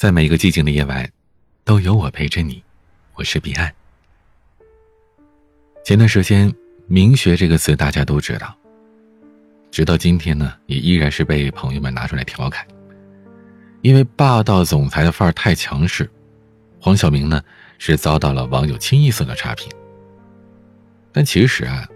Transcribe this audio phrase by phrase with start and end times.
[0.00, 1.06] 在每个寂静的夜晚，
[1.62, 2.64] 都有我陪着你。
[3.16, 3.70] 我是彼岸。
[5.84, 6.50] 前段时间
[6.88, 8.56] ，“明学”这个词大家都知道，
[9.70, 12.66] 直到今天呢，也依然是被朋友们拿出来调侃。
[13.82, 16.10] 因为霸道总裁的范儿太强势，
[16.80, 17.44] 黄晓明呢
[17.76, 19.70] 是遭到了网友清一色的差评。
[21.12, 21.86] 但其实啊，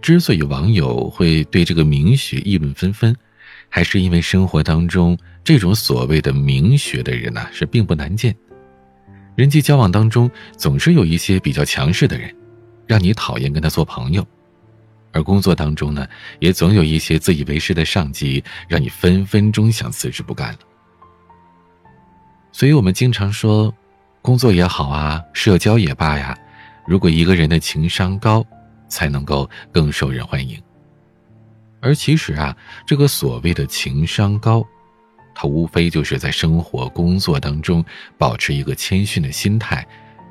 [0.00, 3.16] 之所以网友会对这个“明学”议论纷纷，
[3.68, 5.18] 还是因为生活当中。
[5.44, 8.36] 这种所谓的明学的人呢，是并不难见。
[9.34, 12.34] 人际交往当中，总是有一些比较强势的人，
[12.86, 14.22] 让你讨厌跟他做朋友；
[15.12, 16.06] 而工作当中呢，
[16.38, 20.58] 也总有一些自以为是的上级，让你分分钟想辞职不干了。
[22.52, 23.72] 所以我们经常说，
[24.20, 26.36] 工作也好啊，社交也罢呀，
[26.86, 28.44] 如果一个人的情商高，
[28.88, 30.60] 才能够更受人欢迎。
[31.80, 34.66] 而其实啊，这个所谓的情商高。
[35.40, 37.84] 他无非就是在生活、工作当中
[38.18, 39.86] 保持一个谦逊的心态，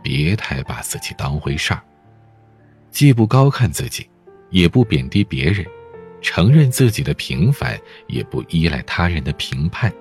[0.00, 1.82] 别太把自己当回事儿，
[2.92, 4.08] 既不高看自己，
[4.50, 5.66] 也不贬低别人，
[6.20, 7.76] 承认自己的平凡，
[8.06, 9.92] 也不依赖他人的评判。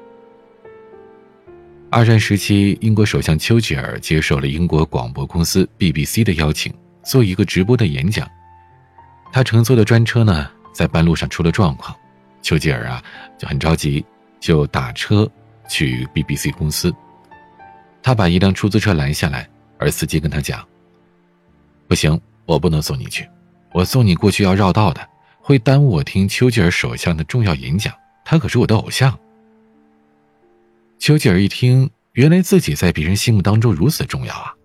[1.90, 6.72] 二战时期，英国首相丘吉尔接受了英国广播公司 BBC 的邀请，
[7.04, 8.30] 做一个直播的演讲。
[9.34, 11.96] 他乘坐的专车呢，在半路上出了状况，
[12.42, 13.04] 丘吉尔啊
[13.38, 14.06] 就很着急。
[14.42, 15.32] 就打车
[15.70, 16.92] 去 BBC 公司。
[18.02, 19.48] 他把一辆出租车拦下来，
[19.78, 20.68] 而司机跟他讲
[21.88, 23.30] ：“不行，我不能送你去，
[23.72, 25.08] 我送你过去要绕道的，
[25.40, 27.94] 会耽误我听丘吉尔首相的重要演讲。
[28.26, 29.16] 他可是我的偶像。”
[30.98, 34.56] 丘吉尔一听，原来自己在别人心目当中如此重要啊！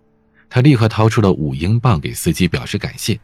[0.48, 3.20] 他立刻掏出了五英镑给司机表示感谢。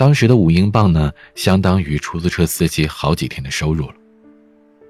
[0.00, 3.94] 当时的五英镑呢，相当于出租车司机好几天的收入了。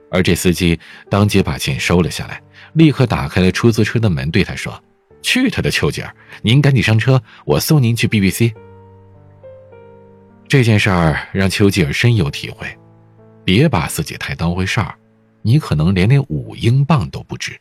[0.08, 2.40] 而这司机当即把钱收了下来，
[2.74, 4.80] 立刻打开了出租车的门，对他说
[5.20, 8.54] ：“去他的丘吉尔，您赶紧上车，我送您去 BBC。”
[10.46, 12.68] 这件事儿让丘吉尔深有体会，
[13.44, 14.94] 别把自己太当回事儿，
[15.42, 17.60] 你可能连那五英镑都不值。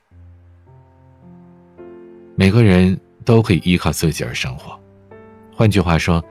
[2.35, 4.79] 每个人都可以依靠自己而生活，
[5.51, 6.23] 换句话说，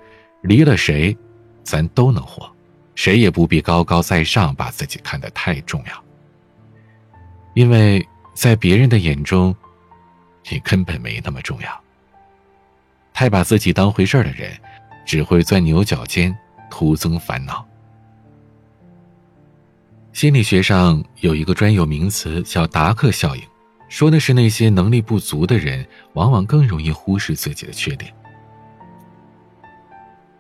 [0.42, 1.16] 离了谁，
[1.62, 2.50] 咱都能活，
[2.94, 6.04] 谁也不必高高在上，把自己看得太重要。
[7.54, 9.54] 因为在别人的眼中，
[10.50, 11.80] 你根本没那么重要。
[13.12, 14.56] 太把自己当回事儿的人，
[15.04, 16.36] 只会钻牛角尖，
[16.70, 17.66] 徒增烦恼。
[20.12, 23.42] 心理学上有一个专有名词叫达克效应，
[23.88, 28.12] 说的是那些能力不足的人，往往更容易忽视自己的缺点。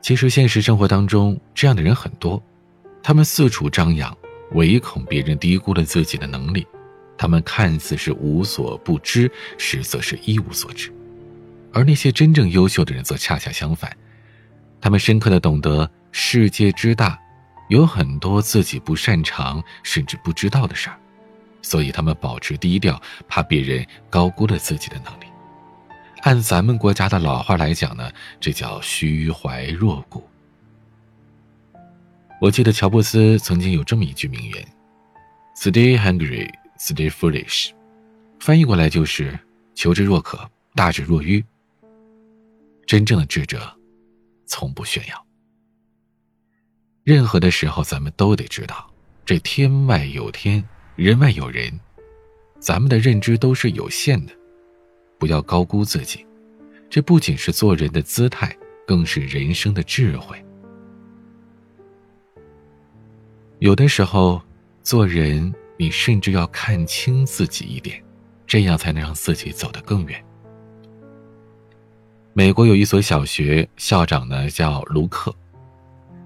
[0.00, 2.42] 其实现实生活当中，这样的人很多，
[3.02, 4.16] 他们四处张扬，
[4.52, 6.66] 唯恐别人低估了自己的能力。
[7.16, 10.92] 他们看似是无所不知，实则是一无所知，
[11.72, 13.94] 而那些真正优秀的人则恰恰相反，
[14.80, 17.18] 他们深刻的懂得世界之大，
[17.68, 20.96] 有很多自己不擅长甚至不知道的事儿，
[21.60, 25.26] 所以他们保持低调，怕别人高估了自己的能力。
[26.22, 30.22] 按咱们国家的老话来讲呢，这叫虚怀若谷。
[32.40, 34.68] 我记得乔布斯曾经有这么一句名言
[35.56, 37.70] ：“Stay hungry。” Stay foolish，
[38.38, 39.36] 翻译过来就是
[39.74, 41.44] 求知若渴，大智若愚。
[42.86, 43.76] 真正的智者，
[44.46, 45.26] 从不炫耀。
[47.02, 48.88] 任何的时候，咱们都得知道，
[49.26, 50.62] 这天外有天，
[50.94, 51.80] 人外有人，
[52.60, 54.32] 咱们的认知都是有限的，
[55.18, 56.24] 不要高估自己。
[56.88, 58.56] 这不仅是做人的姿态，
[58.86, 60.42] 更是人生的智慧。
[63.58, 64.40] 有的时候，
[64.82, 65.52] 做人。
[65.80, 68.02] 你甚至要看清自己一点，
[68.48, 70.20] 这样才能让自己走得更远。
[72.32, 75.32] 美国有一所小学，校长呢叫卢克。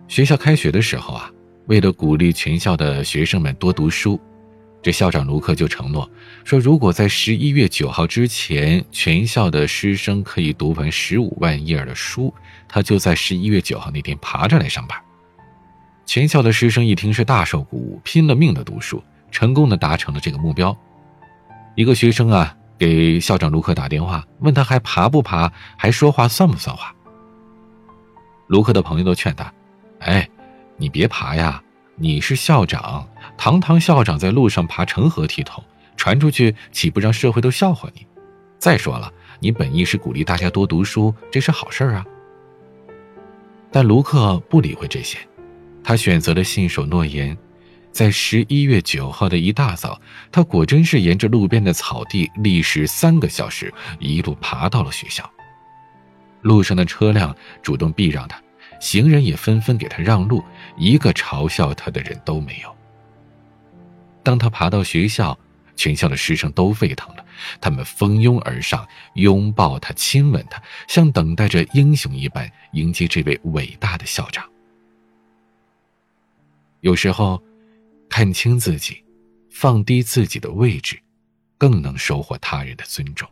[0.09, 1.31] 学校开学的时候啊，
[1.67, 4.19] 为了鼓励全校的学生们多读书，
[4.83, 6.11] 这校长卢克就承诺
[6.45, 12.35] 说，如果在十一月九号之前，全校的师生可以读完十五万页的书，
[12.69, 14.99] 他就在十一月九号那天爬着来上班。
[16.05, 19.03] 全校的师生一听是大受鼓舞，拼了命的读书。
[19.31, 20.77] 成功的达成了这个目标。
[21.75, 26.95] 一个学生啊，给校长卢克打电话，问他还爬不爬，还说话算不算话。
[28.49, 29.51] 卢克的朋友都劝他
[30.01, 30.29] ：“哎，
[30.77, 31.63] 你别爬呀，
[31.97, 33.07] 你是校长，
[33.37, 35.63] 堂堂校长在路上爬成何体统？
[35.95, 38.07] 传出去岂不让社会都笑话你？
[38.59, 42.05] 再说了，你本意是鼓励大家多读书，这是好事啊。”
[43.71, 45.19] 但卢克不理会这些，
[45.85, 47.37] 他选择了信守诺言。
[47.93, 50.01] 在十一月九号的一大早，
[50.33, 55.31] 他果真是沿着路边的草地，历时三个小时，一路爬到了学校。
[56.41, 58.41] 路上的车辆主动避让他，
[58.83, 60.43] 行人也纷纷给他让路，
[60.77, 62.77] 一个嘲笑他的人都没有。
[64.25, 65.39] 当他爬到学校，
[65.77, 67.25] 全校的师生都沸腾了，
[67.61, 68.85] 他们蜂拥而上，
[69.15, 74.45] 拥抱他，亲吻他，像等待着英雄一般迎接这位伟大的校长。
[76.81, 77.41] 有时候，
[78.11, 79.05] 看清自己，
[79.49, 81.01] 放低自己的位置，
[81.57, 83.29] 更能收获他人的尊重。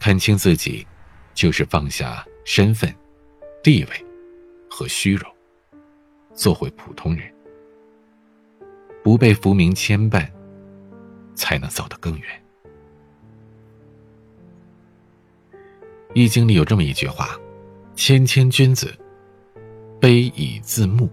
[0.00, 0.84] 看清自己，
[1.34, 2.92] 就是放下身份、
[3.66, 4.06] 地位
[4.70, 5.28] 和虚荣，
[6.32, 7.28] 做回普通人，
[9.02, 10.24] 不被浮名牵绊。
[11.34, 12.42] 才能走得更远。
[16.14, 17.36] 《易经》里有这么一句话
[17.96, 18.96] ：“谦谦君子，
[20.00, 21.10] 卑以自牧。”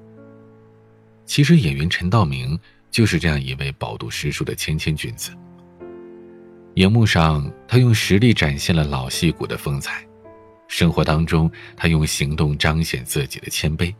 [1.25, 2.57] 其实，演员陈道明
[2.91, 5.31] 就是这样一位饱读诗书的谦谦君子。
[6.75, 10.07] 荧幕上，他用实力展现了老戏骨的风采；
[10.73, 13.93] 生活当中，他用行动彰显自己的谦卑。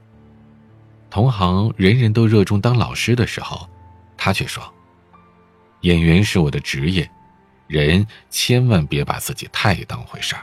[1.08, 3.70] 同行人人都热衷当老师的时候，
[4.18, 4.74] 他却说。
[5.82, 7.08] 演员是我的职业，
[7.68, 10.42] 人千万别把自己太当回事儿。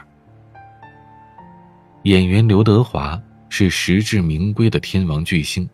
[2.03, 5.69] 演员刘德华是实至名归的天王巨星，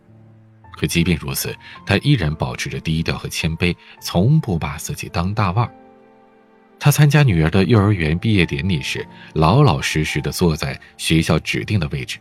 [0.75, 1.56] 可即便如此，
[1.86, 5.71] 他依然保持着低调和谦卑，从不把自己当大腕儿。
[6.79, 12.18] 他参加女儿的幼儿园毕业典礼时，老老实实的坐在学校指定的位置；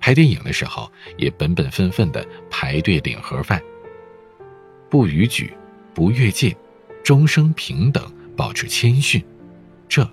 [0.00, 3.62] 拍电影的时候，也本本分分的排队领盒饭。
[4.90, 5.52] 不逾矩，
[5.94, 6.56] 不越界。
[7.04, 9.24] 终生平等，保持谦逊，
[9.88, 10.04] 这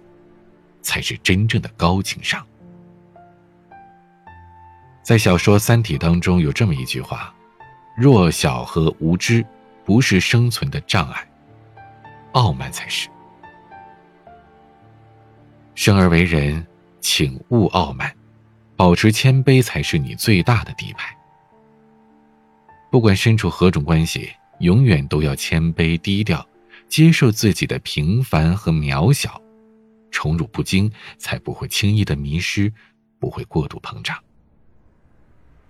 [0.84, 2.46] 才是真正的高情商。
[5.02, 7.34] 在小说《三体》当中，有这么一句话
[7.98, 9.44] ：“弱小和无知
[9.84, 11.28] 不是生存的障碍，
[12.34, 13.10] 傲慢才是。”
[15.76, 16.66] 生而为人，
[17.02, 18.14] 请勿傲慢，
[18.76, 21.16] 保持谦卑才是你最大的底牌。
[22.92, 24.30] 不管身处何种关系，
[24.60, 26.46] 永远都要谦卑低调。
[26.90, 29.42] 接受自己的平凡和渺小，
[30.12, 32.72] 宠辱不惊，才不会轻易的迷失，
[33.18, 34.16] 不会过度膨胀。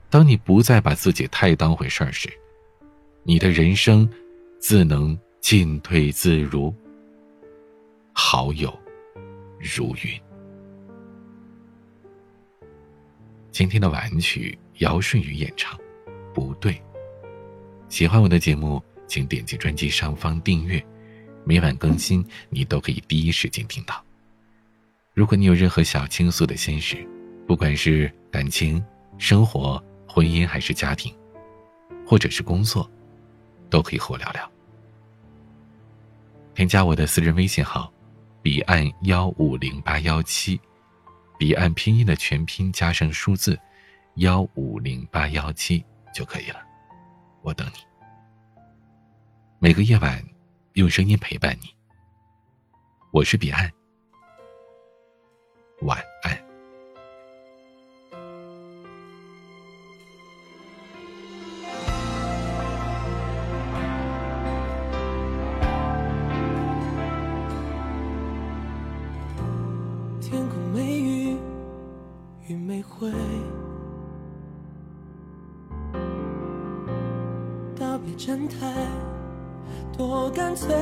[0.09, 2.29] 当你不再把自己太当回事儿时，
[3.23, 4.09] 你的人生
[4.59, 6.75] 自能进退自如，
[8.11, 8.77] 好友
[9.63, 10.21] 如云。
[13.49, 15.79] 今天的晚曲，姚顺宇演唱，
[16.33, 16.81] 不对。
[17.87, 20.85] 喜欢我的节目，请点击专辑上方订阅。
[21.45, 24.03] 每晚更新，你都可以第一时间听到。
[25.13, 27.07] 如果你有任何小倾诉的心事，
[27.47, 28.83] 不管是感情、
[29.17, 31.15] 生活、婚姻还是家庭，
[32.05, 32.89] 或者是工作，
[33.69, 34.51] 都可以和我聊聊。
[36.55, 37.92] 添加我的私人微信号：
[38.43, 40.61] 彼岸幺五零八幺七，
[41.39, 43.59] 彼岸拼音的全拼加上数字
[44.17, 46.61] 幺五零八幺七就可以了。
[47.41, 47.79] 我等你。
[49.59, 50.23] 每个夜晚。
[50.73, 51.67] 用声音陪伴你，
[53.11, 53.71] 我是彼岸，
[55.81, 56.42] 晚安。
[72.83, 73.11] 会，
[77.75, 78.73] 道别站台。
[79.95, 80.75] 多干脆，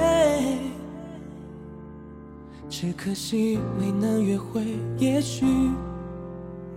[2.69, 4.63] 只可惜没能约会。
[4.97, 5.45] 也许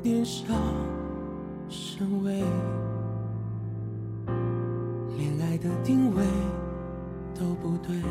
[0.03, 0.53] 年少
[1.69, 2.43] 身微，
[5.17, 6.25] 恋爱的定位
[7.39, 8.03] 都不对。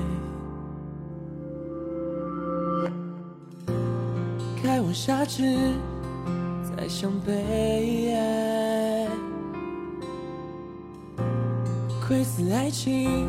[4.64, 5.26] 该往下
[6.84, 9.08] 爱像悲哀
[12.06, 13.26] 亏死爱情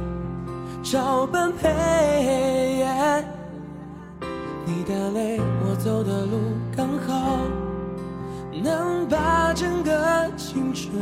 [0.82, 1.68] 找般配
[4.66, 6.36] 你的泪我走的路
[6.76, 7.38] 刚好
[8.60, 11.00] 能把整个青春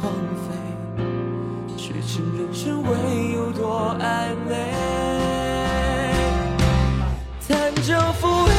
[0.00, 0.10] 荒
[0.42, 4.72] 废痴情人只为有多暧昧
[7.46, 8.51] 弹着浮